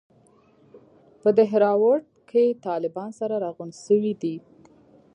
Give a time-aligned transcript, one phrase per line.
[1.21, 4.35] په دهراوت کښې طالبان سره راغونډ سوي دي.